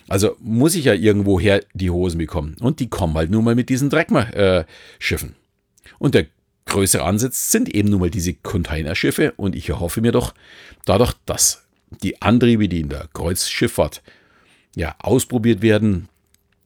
Also 0.07 0.35
muss 0.39 0.75
ich 0.75 0.85
ja 0.85 0.93
irgendwoher 0.93 1.63
die 1.73 1.89
Hosen 1.89 2.17
bekommen. 2.17 2.57
Und 2.59 2.79
die 2.79 2.89
kommen 2.89 3.13
halt 3.13 3.31
nur 3.31 3.41
mal 3.41 3.55
mit 3.55 3.69
diesen 3.69 3.89
Dreckschiffen. 3.89 5.29
Äh, 5.29 5.93
und 5.99 6.15
der 6.15 6.25
größere 6.65 7.03
Ansatz 7.03 7.51
sind 7.51 7.69
eben 7.69 7.89
nun 7.89 7.99
mal 8.01 8.09
diese 8.09 8.33
Containerschiffe. 8.33 9.33
Und 9.37 9.55
ich 9.55 9.69
erhoffe 9.69 10.01
mir 10.01 10.11
doch 10.11 10.33
dadurch, 10.85 11.13
dass 11.25 11.63
die 12.03 12.21
Antriebe, 12.21 12.69
die 12.69 12.81
in 12.81 12.89
der 12.89 13.07
Kreuzschifffahrt 13.13 14.01
ja, 14.75 14.95
ausprobiert 14.99 15.61
werden 15.61 16.07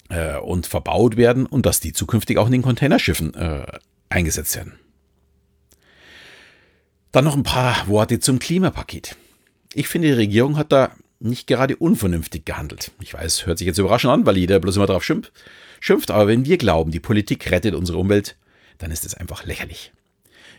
äh, 0.10 0.38
und 0.38 0.68
verbaut 0.68 1.18
werden 1.18 1.46
und 1.46 1.66
dass 1.66 1.80
die 1.80 1.94
zukünftig 1.94 2.38
auch 2.38 2.46
in 2.46 2.52
den 2.52 2.62
Containerschiffen 2.62 3.34
äh, 3.34 3.66
eingesetzt 4.10 4.56
werden. 4.56 4.74
Dann 7.12 7.26
noch 7.26 7.36
ein 7.36 7.44
paar 7.44 7.88
Worte 7.88 8.20
zum 8.20 8.40
Klimapaket. 8.40 9.16
Ich 9.74 9.88
finde, 9.88 10.10
die 10.10 10.14
Regierung 10.14 10.58
hat 10.58 10.72
da 10.72 10.92
nicht 11.20 11.48
gerade 11.48 11.78
unvernünftig 11.78 12.46
gehandelt. 12.46 12.92
Ich 13.00 13.14
weiß, 13.14 13.46
hört 13.46 13.58
sich 13.58 13.68
jetzt 13.68 13.78
überraschend 13.78 14.14
an, 14.14 14.26
weil 14.26 14.38
jeder 14.38 14.60
bloß 14.60 14.76
immer 14.76 14.86
darauf 14.86 15.04
schimpft, 15.04 15.32
schimpft, 15.80 16.12
aber 16.12 16.28
wenn 16.28 16.46
wir 16.46 16.58
glauben, 16.58 16.92
die 16.92 17.00
Politik 17.00 17.52
rettet 17.52 17.74
unsere 17.74 17.98
Umwelt, 17.98 18.38
dann 18.78 18.92
ist 18.92 19.06
es 19.06 19.16
einfach 19.16 19.46
lächerlich. 19.46 19.92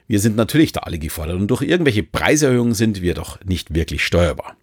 Wir 0.08 0.20
sind 0.20 0.37
natürlich 0.37 0.73
da 0.73 0.80
alle 0.80 0.99
gefordert 0.99 1.37
und 1.37 1.49
durch 1.49 1.62
irgendwelche 1.62 2.02
Preiserhöhungen 2.02 2.75
sind 2.75 3.02
wir 3.02 3.14
doch 3.14 3.42
nicht 3.44 3.75
wirklich 3.75 4.04
steuerbar. 4.04 4.56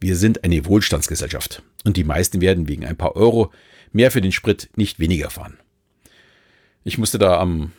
Wir 0.00 0.16
sind 0.16 0.44
eine 0.44 0.64
Wohlstandsgesellschaft 0.66 1.62
und 1.84 1.96
die 1.96 2.04
meisten 2.04 2.40
werden 2.40 2.68
wegen 2.68 2.84
ein 2.84 2.96
paar 2.96 3.16
Euro 3.16 3.52
mehr 3.92 4.10
für 4.10 4.20
den 4.20 4.32
Sprit 4.32 4.68
nicht 4.76 4.98
weniger 4.98 5.30
fahren. 5.30 5.58
Ich 6.84 6.98
musste 6.98 7.18
da 7.18 7.38
am 7.38 7.72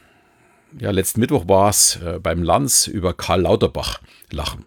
ja, 0.79 0.91
letzten 0.91 1.20
Mittwoch 1.20 1.48
war 1.48 1.70
es 1.70 1.98
äh, 1.98 2.20
beim 2.20 2.44
Lanz 2.44 2.88
über 2.88 3.13
Karl 3.13 3.41
Lauterbach 3.41 4.01
lachen. 4.32 4.65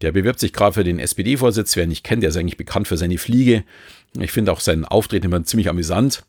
Der 0.00 0.12
bewirbt 0.12 0.40
sich 0.40 0.52
gerade 0.52 0.72
für 0.72 0.84
den 0.84 0.98
SPD-Vorsitz. 0.98 1.76
Wer 1.76 1.84
ihn 1.84 1.90
nicht 1.90 2.04
kennt, 2.04 2.22
der 2.22 2.30
ist 2.30 2.36
eigentlich 2.36 2.56
bekannt 2.56 2.88
für 2.88 2.96
seine 2.96 3.18
Fliege. 3.18 3.64
Ich 4.18 4.32
finde 4.32 4.52
auch 4.52 4.60
seinen 4.60 4.84
Auftreten 4.84 5.26
immer 5.26 5.44
ziemlich 5.44 5.68
amüsant. 5.68 6.24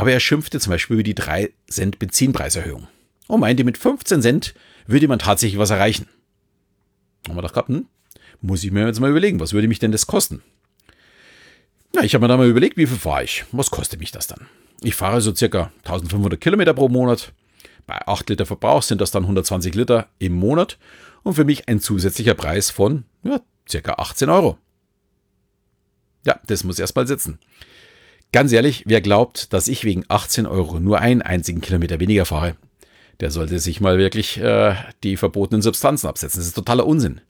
Aber 0.00 0.12
er 0.12 0.20
schimpfte 0.20 0.58
zum 0.58 0.70
Beispiel 0.70 0.94
über 0.94 1.02
die 1.02 1.14
3 1.14 1.50
Cent 1.68 1.98
Benzinpreiserhöhung 1.98 2.88
und 3.26 3.40
meinte, 3.40 3.64
mit 3.64 3.76
15 3.76 4.22
Cent 4.22 4.54
würde 4.86 5.06
man 5.08 5.18
tatsächlich 5.18 5.58
was 5.58 5.68
erreichen. 5.68 6.08
Haben 7.28 7.36
wir 7.36 7.42
gedacht, 7.42 7.68
hm, 7.68 7.86
muss 8.40 8.64
ich 8.64 8.70
mir 8.70 8.86
jetzt 8.86 8.98
mal 8.98 9.10
überlegen, 9.10 9.40
was 9.40 9.52
würde 9.52 9.68
mich 9.68 9.78
denn 9.78 9.92
das 9.92 10.06
kosten? 10.06 10.42
Ja, 11.94 12.02
ich 12.02 12.14
habe 12.14 12.22
mir 12.22 12.28
da 12.28 12.38
mal 12.38 12.48
überlegt, 12.48 12.78
wie 12.78 12.86
viel 12.86 12.96
fahre 12.96 13.24
ich? 13.24 13.44
Was 13.52 13.70
kostet 13.70 14.00
mich 14.00 14.10
das 14.10 14.26
dann? 14.26 14.46
Ich 14.80 14.94
fahre 14.94 15.20
so 15.20 15.34
circa 15.34 15.70
1500 15.84 16.40
Kilometer 16.40 16.72
pro 16.72 16.88
Monat. 16.88 17.34
Bei 17.86 18.00
8 18.06 18.30
Liter 18.30 18.46
Verbrauch 18.46 18.82
sind 18.82 19.02
das 19.02 19.10
dann 19.10 19.24
120 19.24 19.74
Liter 19.74 20.08
im 20.18 20.32
Monat 20.32 20.78
und 21.24 21.34
für 21.34 21.44
mich 21.44 21.68
ein 21.68 21.78
zusätzlicher 21.78 22.34
Preis 22.34 22.70
von 22.70 23.04
ja, 23.22 23.42
circa 23.68 23.96
18 23.96 24.30
Euro. 24.30 24.56
Ja, 26.24 26.40
das 26.46 26.64
muss 26.64 26.78
erstmal 26.78 27.06
sitzen. 27.06 27.38
Ganz 28.32 28.52
ehrlich, 28.52 28.84
wer 28.86 29.00
glaubt, 29.00 29.52
dass 29.52 29.68
ich 29.68 29.84
wegen 29.84 30.04
18 30.08 30.46
Euro 30.46 30.78
nur 30.78 31.00
einen 31.00 31.22
einzigen 31.22 31.60
Kilometer 31.60 31.98
weniger 31.98 32.24
fahre, 32.24 32.56
der 33.18 33.30
sollte 33.30 33.58
sich 33.58 33.80
mal 33.80 33.98
wirklich 33.98 34.38
äh, 34.38 34.74
die 35.02 35.16
verbotenen 35.16 35.62
Substanzen 35.62 36.06
absetzen. 36.06 36.40
Das 36.40 36.46
ist 36.46 36.54
totaler 36.54 36.86
Unsinn. 36.86 37.20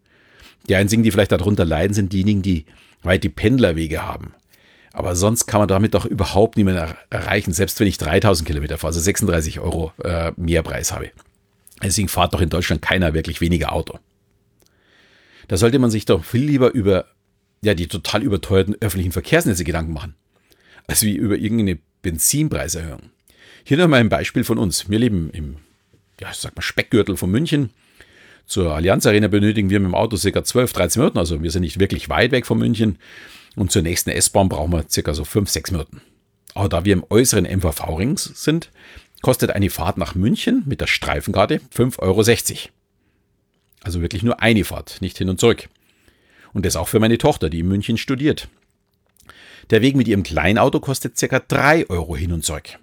Die 0.69 0.77
einzigen, 0.77 1.03
die 1.03 1.11
vielleicht 1.11 1.33
darunter 1.33 1.65
leiden, 1.65 1.95
sind 1.95 2.13
diejenigen, 2.13 2.43
die 2.43 2.67
weit 3.03 3.25
die 3.25 3.31
Pendlerwege 3.31 4.03
haben. 4.03 4.35
Aber 4.93 5.17
sonst 5.17 5.47
kann 5.47 5.61
man 5.61 5.69
damit 5.69 5.95
doch 5.95 6.05
überhaupt 6.05 6.57
niemanden 6.57 6.95
erreichen, 7.11 7.53
selbst 7.53 7.81
wenn 7.81 7.87
ich 7.87 7.97
3000 7.99 8.47
Kilometer 8.47 8.77
fahre, 8.77 8.89
also 8.89 9.01
36 9.01 9.61
Euro 9.61 9.93
äh, 10.03 10.33
Mehrpreis 10.37 10.93
habe. 10.93 11.11
Deswegen 11.83 12.09
fahrt 12.09 12.35
doch 12.35 12.41
in 12.41 12.51
Deutschland 12.51 12.83
keiner 12.83 13.15
wirklich 13.15 13.41
weniger 13.41 13.73
Auto. 13.73 13.99
Da 15.49 15.57
sollte 15.57 15.79
man 15.79 15.91
sich 15.91 16.05
doch 16.05 16.25
viel 16.25 16.45
lieber 16.45 16.73
über 16.73 17.07
ja, 17.63 17.75
die 17.75 17.89
total 17.89 18.23
überteuerten 18.23 18.77
öffentlichen 18.81 19.13
Verkehrsnetze 19.13 19.65
Gedanken 19.65 19.93
machen, 19.93 20.15
als 20.91 21.03
wie 21.03 21.15
über 21.15 21.37
irgendeine 21.39 21.79
Benzinpreiserhöhung. 22.03 23.11
Hier 23.63 23.77
noch 23.77 23.87
mal 23.87 24.01
ein 24.01 24.09
Beispiel 24.09 24.43
von 24.43 24.59
uns. 24.59 24.91
Wir 24.91 24.99
leben 24.99 25.31
im 25.33 25.57
ja, 26.21 26.33
sag 26.35 26.57
mal 26.57 26.63
Speckgürtel 26.63 27.17
von 27.17 27.31
München. 27.31 27.71
Zur 28.45 28.75
Allianz 28.75 29.07
Arena 29.07 29.29
benötigen 29.29 29.71
wir 29.71 29.79
mit 29.79 29.87
dem 29.87 29.95
Auto 29.95 30.17
ca. 30.17 30.45
12, 30.45 30.73
13 30.73 31.01
Minuten, 31.01 31.19
also 31.19 31.43
wir 31.43 31.51
sind 31.53 31.63
nicht 31.63 31.79
wirklich 31.79 32.09
weit 32.09 32.33
weg 32.33 32.45
von 32.45 32.59
München. 32.59 32.99
Und 33.55 33.71
zur 33.71 33.83
nächsten 33.83 34.11
S-Bahn 34.11 34.49
brauchen 34.49 34.73
wir 34.73 34.83
ca. 34.83 35.15
so 35.15 35.25
5, 35.25 35.49
6 35.49 35.71
Minuten. 35.71 36.03
Aber 36.55 36.69
da 36.69 36.85
wir 36.85 36.93
im 36.93 37.05
äußeren 37.09 37.45
MVV-Ring 37.45 38.19
sind, 38.19 38.71
kostet 39.23 39.51
eine 39.51 39.71
Fahrt 39.71 39.97
nach 39.97 40.17
München 40.17 40.65
mit 40.67 40.81
der 40.81 40.89
Streifenkarte 40.89 41.61
5,60 41.75 42.01
Euro. 42.01 42.23
Also 43.83 44.03
wirklich 44.03 44.25
nur 44.25 44.43
eine 44.43 44.65
Fahrt, 44.65 45.01
nicht 45.01 45.19
hin 45.19 45.29
und 45.29 45.39
zurück. 45.39 45.69
Und 46.53 46.67
das 46.67 46.75
auch 46.75 46.89
für 46.89 46.99
meine 46.99 47.19
Tochter, 47.19 47.49
die 47.49 47.61
in 47.61 47.69
München 47.69 47.97
studiert. 47.97 48.49
Der 49.71 49.83
Weg 49.83 49.97
mit 49.97 50.09
ihrem 50.09 50.25
Kleinauto 50.25 50.81
kostet 50.81 51.17
ca. 51.17 51.39
3 51.39 51.89
Euro 51.91 52.17
hin 52.17 52.33
und 52.33 52.45
zurück. 52.45 52.79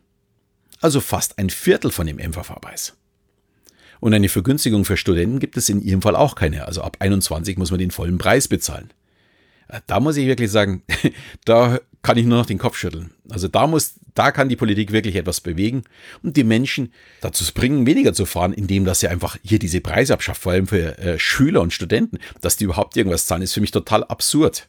Also 0.80 1.02
fast 1.02 1.38
ein 1.38 1.50
Viertel 1.50 1.92
von 1.92 2.08
dem 2.08 2.18
MVV-Preis. 2.18 2.96
Und 4.00 4.14
eine 4.14 4.30
Vergünstigung 4.30 4.86
für 4.86 4.96
Studenten 4.96 5.40
gibt 5.40 5.58
es 5.58 5.70
in 5.70 5.82
ihrem 5.82 6.02
Fall 6.02 6.16
auch 6.16 6.36
keine. 6.36 6.66
Also 6.66 6.82
ab 6.82 6.98
21 7.00 7.58
muss 7.58 7.72
man 7.72 7.80
den 7.80 7.92
vollen 7.92 8.18
Preis 8.18 8.48
bezahlen. 8.48 8.94
Äh, 9.68 9.82
da 9.88 10.00
muss 10.00 10.18
ich 10.18 10.28
wirklich 10.28 10.52
sagen, 10.52 10.84
da 11.46 11.80
kann 12.04 12.18
ich 12.18 12.26
nur 12.26 12.38
noch 12.38 12.46
den 12.46 12.60
Kopf 12.60 12.78
schütteln. 12.78 13.12
Also 13.30 13.48
da 13.48 13.68
muss, 13.68 13.96
da 14.14 14.32
kann 14.32 14.50
die 14.50 14.56
Politik 14.56 14.92
wirklich 14.92 15.16
etwas 15.16 15.42
bewegen 15.42 15.84
und 16.22 16.38
die 16.38 16.44
Menschen 16.44 16.94
dazu 17.22 17.44
bringen, 17.54 17.86
weniger 17.86 18.14
zu 18.14 18.26
fahren, 18.26 18.54
indem 18.54 18.86
dass 18.86 19.00
sie 19.02 19.08
einfach 19.08 19.36
hier 19.44 19.60
diese 19.60 19.82
Preise 19.82 20.14
abschafft, 20.14 20.42
vor 20.42 20.54
allem 20.54 20.68
für 20.68 20.98
äh, 21.00 21.20
Schüler 21.20 21.62
und 21.62 21.74
Studenten, 21.74 22.20
dass 22.40 22.56
die 22.56 22.66
überhaupt 22.66 22.96
irgendwas 22.96 23.26
zahlen, 23.26 23.42
ist 23.42 23.54
für 23.54 23.62
mich 23.62 23.72
total 23.72 24.04
absurd. 24.04 24.68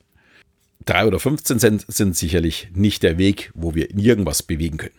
Drei 0.85 1.07
oder 1.07 1.19
15 1.19 1.59
Cent 1.59 1.85
sind 1.89 2.17
sicherlich 2.17 2.69
nicht 2.73 3.03
der 3.03 3.19
Weg, 3.19 3.51
wo 3.55 3.75
wir 3.75 3.97
irgendwas 3.97 4.43
bewegen 4.43 4.79
können. 4.79 4.95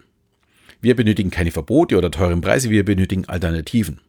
Wir 0.81 0.95
benötigen 0.95 1.29
keine 1.29 1.51
Verbote 1.51 1.97
oder 1.97 2.11
teuren 2.11 2.41
Preise, 2.41 2.69
wir 2.69 2.85
benötigen 2.85 3.25
Alternativen. 3.25 3.99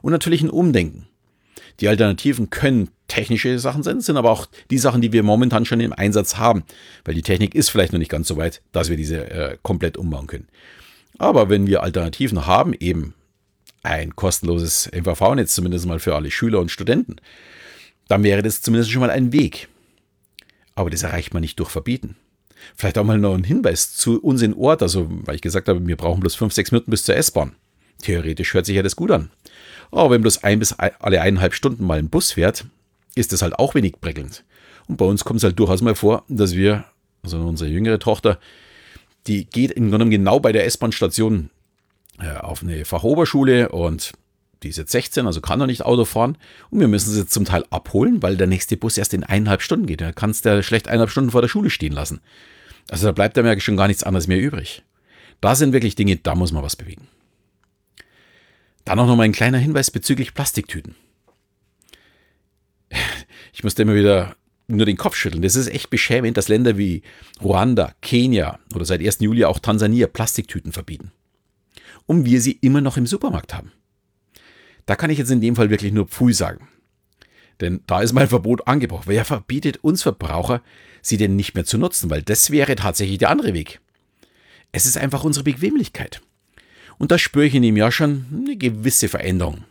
Und 0.00 0.12
natürlich 0.12 0.42
ein 0.42 0.50
Umdenken. 0.50 1.06
Die 1.80 1.88
Alternativen 1.88 2.50
können 2.50 2.88
technische 3.08 3.58
Sachen 3.58 3.82
sein, 3.82 4.00
sind 4.00 4.16
aber 4.16 4.30
auch 4.30 4.46
die 4.70 4.78
Sachen, 4.78 5.00
die 5.00 5.12
wir 5.12 5.22
momentan 5.22 5.64
schon 5.64 5.80
im 5.80 5.92
Einsatz 5.92 6.36
haben, 6.36 6.64
weil 7.04 7.14
die 7.14 7.22
Technik 7.22 7.54
ist 7.54 7.68
vielleicht 7.68 7.92
noch 7.92 7.98
nicht 7.98 8.10
ganz 8.10 8.28
so 8.28 8.36
weit, 8.36 8.62
dass 8.72 8.90
wir 8.90 8.96
diese 8.96 9.30
äh, 9.30 9.58
komplett 9.62 9.96
umbauen 9.96 10.26
können. 10.26 10.48
Aber 11.18 11.48
wenn 11.48 11.66
wir 11.66 11.82
Alternativen 11.82 12.46
haben, 12.46 12.74
eben 12.74 13.14
ein 13.82 14.16
kostenloses 14.16 14.90
MVV-Netz, 14.92 15.54
zumindest 15.54 15.86
mal 15.86 15.98
für 15.98 16.14
alle 16.14 16.30
Schüler 16.30 16.60
und 16.60 16.70
Studenten, 16.70 17.16
dann 18.08 18.22
wäre 18.22 18.42
das 18.42 18.62
zumindest 18.62 18.90
schon 18.90 19.00
mal 19.00 19.10
ein 19.10 19.32
Weg. 19.32 19.68
Aber 20.78 20.90
das 20.90 21.02
erreicht 21.02 21.34
man 21.34 21.40
nicht 21.40 21.58
durch 21.58 21.70
Verbieten. 21.70 22.14
Vielleicht 22.76 22.98
auch 22.98 23.04
mal 23.04 23.18
noch 23.18 23.34
ein 23.34 23.42
Hinweis 23.42 23.96
zu 23.96 24.22
uns 24.22 24.42
in 24.42 24.54
Ort, 24.54 24.80
also 24.80 25.08
weil 25.10 25.34
ich 25.34 25.42
gesagt 25.42 25.68
habe, 25.68 25.84
wir 25.84 25.96
brauchen 25.96 26.20
bloß 26.20 26.36
fünf, 26.36 26.52
sechs 26.52 26.70
Minuten 26.70 26.92
bis 26.92 27.02
zur 27.02 27.16
S-Bahn. 27.16 27.56
Theoretisch 28.00 28.54
hört 28.54 28.64
sich 28.64 28.76
ja 28.76 28.82
das 28.84 28.94
gut 28.94 29.10
an. 29.10 29.28
Aber 29.90 30.10
wenn 30.10 30.22
bloß 30.22 30.44
ein 30.44 30.60
bis 30.60 30.74
alle 30.74 31.20
eineinhalb 31.20 31.52
Stunden 31.54 31.84
mal 31.84 31.98
ein 31.98 32.10
Bus 32.10 32.30
fährt, 32.30 32.64
ist 33.16 33.32
das 33.32 33.42
halt 33.42 33.58
auch 33.58 33.74
wenig 33.74 34.00
prickelnd. 34.00 34.44
Und 34.86 34.98
bei 34.98 35.04
uns 35.04 35.24
kommt 35.24 35.38
es 35.38 35.44
halt 35.44 35.58
durchaus 35.58 35.82
mal 35.82 35.96
vor, 35.96 36.22
dass 36.28 36.54
wir, 36.54 36.84
also 37.24 37.38
unsere 37.38 37.68
jüngere 37.68 37.98
Tochter, 37.98 38.38
die 39.26 39.46
geht 39.46 39.72
im 39.72 39.90
Grunde 39.90 40.08
genau 40.08 40.38
bei 40.38 40.52
der 40.52 40.64
S-Bahn-Station 40.64 41.50
äh, 42.20 42.36
auf 42.36 42.62
eine 42.62 42.84
Fachoberschule 42.84 43.70
und 43.70 44.12
die 44.62 44.68
ist 44.68 44.78
jetzt 44.78 44.92
16, 44.92 45.26
also 45.26 45.40
kann 45.40 45.58
noch 45.58 45.66
nicht 45.66 45.82
Auto 45.82 46.04
fahren. 46.04 46.36
Und 46.70 46.80
wir 46.80 46.88
müssen 46.88 47.12
sie 47.12 47.26
zum 47.26 47.44
Teil 47.44 47.64
abholen, 47.70 48.22
weil 48.22 48.36
der 48.36 48.46
nächste 48.46 48.76
Bus 48.76 48.98
erst 48.98 49.14
in 49.14 49.24
eineinhalb 49.24 49.62
Stunden 49.62 49.86
geht. 49.86 50.00
Da 50.00 50.12
kannst 50.12 50.44
du 50.44 50.62
schlecht 50.62 50.88
eineinhalb 50.88 51.10
Stunden 51.10 51.30
vor 51.30 51.42
der 51.42 51.48
Schule 51.48 51.70
stehen 51.70 51.92
lassen. 51.92 52.20
Also 52.90 53.06
da 53.06 53.12
bleibt 53.12 53.36
ja 53.36 53.60
schon 53.60 53.76
gar 53.76 53.88
nichts 53.88 54.02
anderes 54.02 54.26
mehr 54.26 54.40
übrig. 54.40 54.82
Da 55.40 55.54
sind 55.54 55.72
wirklich 55.72 55.94
Dinge, 55.94 56.16
da 56.16 56.34
muss 56.34 56.52
man 56.52 56.62
was 56.62 56.76
bewegen. 56.76 57.06
Dann 58.84 58.98
auch 58.98 59.06
noch 59.06 59.16
mal 59.16 59.24
ein 59.24 59.32
kleiner 59.32 59.58
Hinweis 59.58 59.90
bezüglich 59.90 60.34
Plastiktüten. 60.34 60.94
Ich 63.52 63.64
musste 63.64 63.82
immer 63.82 63.96
wieder 63.96 64.36
nur 64.68 64.86
den 64.86 64.96
Kopf 64.96 65.16
schütteln. 65.16 65.42
Das 65.42 65.56
ist 65.56 65.66
echt 65.66 65.90
beschämend, 65.90 66.36
dass 66.36 66.46
Länder 66.46 66.78
wie 66.78 67.02
Ruanda, 67.42 67.92
Kenia 68.02 68.60
oder 68.72 68.84
seit 68.84 69.00
1. 69.00 69.18
Juli 69.20 69.44
auch 69.44 69.58
Tansania 69.58 70.06
Plastiktüten 70.06 70.70
verbieten. 70.70 71.10
Und 72.06 72.24
wir 72.24 72.40
sie 72.40 72.52
immer 72.60 72.80
noch 72.80 72.96
im 72.96 73.06
Supermarkt 73.06 73.52
haben. 73.52 73.72
Da 74.88 74.96
kann 74.96 75.10
ich 75.10 75.18
jetzt 75.18 75.30
in 75.30 75.42
dem 75.42 75.54
Fall 75.54 75.68
wirklich 75.68 75.92
nur 75.92 76.08
Pfui 76.08 76.32
sagen. 76.32 76.66
Denn 77.60 77.82
da 77.86 78.00
ist 78.00 78.14
mein 78.14 78.26
Verbot 78.26 78.66
angebrochen. 78.66 79.04
Wer 79.04 79.26
verbietet 79.26 79.84
uns 79.84 80.02
Verbraucher, 80.02 80.62
sie 81.02 81.18
denn 81.18 81.36
nicht 81.36 81.54
mehr 81.54 81.66
zu 81.66 81.76
nutzen? 81.76 82.08
Weil 82.08 82.22
das 82.22 82.50
wäre 82.50 82.74
tatsächlich 82.74 83.18
der 83.18 83.28
andere 83.28 83.52
Weg. 83.52 83.80
Es 84.72 84.86
ist 84.86 84.96
einfach 84.96 85.24
unsere 85.24 85.44
Bequemlichkeit. 85.44 86.22
Und 86.96 87.10
da 87.10 87.18
spüre 87.18 87.44
ich 87.44 87.54
in 87.54 87.64
ihm 87.64 87.76
ja 87.76 87.92
schon 87.92 88.24
eine 88.32 88.56
gewisse 88.56 89.08
Veränderung. 89.08 89.64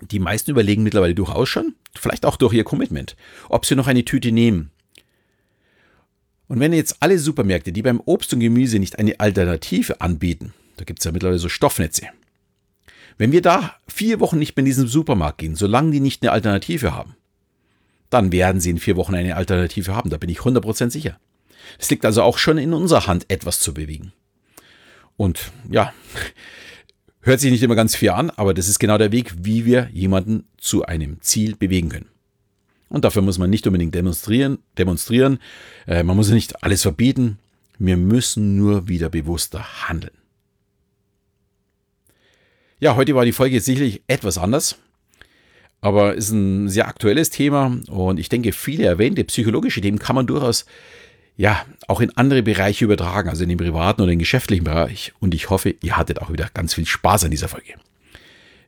Die 0.00 0.18
meisten 0.18 0.50
überlegen 0.50 0.82
mittlerweile 0.82 1.14
durchaus 1.14 1.48
schon, 1.48 1.76
vielleicht 1.94 2.26
auch 2.26 2.36
durch 2.36 2.52
ihr 2.52 2.64
Commitment, 2.64 3.14
ob 3.48 3.64
sie 3.64 3.76
noch 3.76 3.86
eine 3.86 4.04
Tüte 4.04 4.32
nehmen. 4.32 4.72
Und 6.48 6.58
wenn 6.58 6.72
jetzt 6.72 6.96
alle 6.98 7.20
Supermärkte, 7.20 7.70
die 7.70 7.82
beim 7.82 8.02
Obst 8.06 8.34
und 8.34 8.40
Gemüse 8.40 8.80
nicht 8.80 8.98
eine 8.98 9.20
Alternative 9.20 10.00
anbieten, 10.00 10.52
da 10.78 10.84
gibt 10.84 10.98
es 10.98 11.04
ja 11.04 11.12
mittlerweile 11.12 11.38
so 11.38 11.48
Stoffnetze, 11.48 12.08
wenn 13.18 13.32
wir 13.32 13.42
da 13.42 13.74
vier 13.88 14.20
Wochen 14.20 14.38
nicht 14.38 14.56
mehr 14.56 14.62
in 14.62 14.66
diesen 14.66 14.86
Supermarkt 14.86 15.38
gehen, 15.38 15.54
solange 15.54 15.90
die 15.90 16.00
nicht 16.00 16.22
eine 16.22 16.32
Alternative 16.32 16.94
haben, 16.94 17.16
dann 18.10 18.32
werden 18.32 18.60
sie 18.60 18.70
in 18.70 18.78
vier 18.78 18.96
Wochen 18.96 19.14
eine 19.14 19.36
Alternative 19.36 19.94
haben, 19.94 20.10
da 20.10 20.18
bin 20.18 20.30
ich 20.30 20.40
100% 20.40 20.90
sicher. 20.90 21.18
Es 21.78 21.90
liegt 21.90 22.04
also 22.04 22.22
auch 22.22 22.38
schon 22.38 22.58
in 22.58 22.72
unserer 22.72 23.06
Hand, 23.06 23.26
etwas 23.28 23.60
zu 23.60 23.72
bewegen. 23.72 24.12
Und 25.16 25.52
ja, 25.70 25.92
hört 27.20 27.40
sich 27.40 27.50
nicht 27.50 27.62
immer 27.62 27.74
ganz 27.74 27.94
fair 27.94 28.16
an, 28.16 28.30
aber 28.30 28.54
das 28.54 28.68
ist 28.68 28.78
genau 28.78 28.98
der 28.98 29.12
Weg, 29.12 29.32
wie 29.38 29.64
wir 29.64 29.88
jemanden 29.92 30.44
zu 30.58 30.84
einem 30.84 31.20
Ziel 31.20 31.56
bewegen 31.56 31.88
können. 31.88 32.08
Und 32.88 33.04
dafür 33.06 33.22
muss 33.22 33.38
man 33.38 33.48
nicht 33.48 33.66
unbedingt 33.66 33.94
demonstrieren, 33.94 34.58
demonstrieren. 34.76 35.38
Äh, 35.86 36.02
man 36.02 36.14
muss 36.14 36.28
nicht 36.28 36.62
alles 36.62 36.82
verbieten. 36.82 37.38
Wir 37.78 37.96
müssen 37.96 38.56
nur 38.56 38.86
wieder 38.86 39.08
bewusster 39.08 39.88
handeln. 39.88 40.12
Ja, 42.82 42.96
heute 42.96 43.14
war 43.14 43.24
die 43.24 43.30
Folge 43.30 43.60
sicherlich 43.60 44.02
etwas 44.08 44.38
anders, 44.38 44.76
aber 45.80 46.16
ist 46.16 46.32
ein 46.32 46.68
sehr 46.68 46.88
aktuelles 46.88 47.30
Thema 47.30 47.78
und 47.86 48.18
ich 48.18 48.28
denke, 48.28 48.50
viele 48.50 48.84
erwähnte 48.86 49.22
psychologische 49.22 49.80
Themen 49.80 50.00
kann 50.00 50.16
man 50.16 50.26
durchaus 50.26 50.66
ja 51.36 51.64
auch 51.86 52.00
in 52.00 52.10
andere 52.16 52.42
Bereiche 52.42 52.84
übertragen, 52.84 53.28
also 53.28 53.44
in 53.44 53.50
den 53.50 53.58
privaten 53.58 54.02
oder 54.02 54.10
den 54.10 54.18
geschäftlichen 54.18 54.64
Bereich. 54.64 55.12
Und 55.20 55.32
ich 55.32 55.48
hoffe, 55.48 55.76
ihr 55.80 55.96
hattet 55.96 56.20
auch 56.20 56.32
wieder 56.32 56.50
ganz 56.54 56.74
viel 56.74 56.84
Spaß 56.84 57.26
an 57.26 57.30
dieser 57.30 57.46
Folge. 57.46 57.74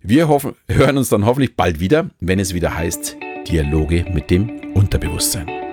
Wir 0.00 0.28
hoffen, 0.28 0.54
hören 0.68 0.96
uns 0.96 1.08
dann 1.08 1.26
hoffentlich 1.26 1.56
bald 1.56 1.80
wieder, 1.80 2.08
wenn 2.20 2.38
es 2.38 2.54
wieder 2.54 2.72
heißt 2.72 3.16
Dialoge 3.48 4.06
mit 4.14 4.30
dem 4.30 4.74
Unterbewusstsein. 4.74 5.63